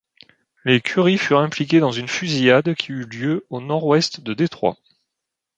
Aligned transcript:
Les 0.65 0.81
Curry 0.81 1.19
furent 1.19 1.41
impliqués 1.41 1.79
dans 1.79 1.91
une 1.91 2.07
fusillade 2.07 2.73
qui 2.73 2.91
eut 2.91 3.03
lieue, 3.05 3.45
au 3.51 3.61
nord-ouest 3.61 4.19
de 4.21 4.33
Detroit. 4.33 4.77